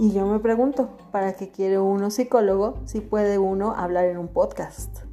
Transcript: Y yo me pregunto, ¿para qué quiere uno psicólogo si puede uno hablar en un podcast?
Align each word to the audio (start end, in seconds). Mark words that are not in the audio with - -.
Y 0.00 0.14
yo 0.14 0.24
me 0.24 0.38
pregunto, 0.38 0.88
¿para 1.12 1.34
qué 1.34 1.50
quiere 1.50 1.78
uno 1.78 2.10
psicólogo 2.10 2.78
si 2.86 3.02
puede 3.02 3.36
uno 3.36 3.74
hablar 3.76 4.06
en 4.06 4.16
un 4.16 4.28
podcast? 4.28 5.09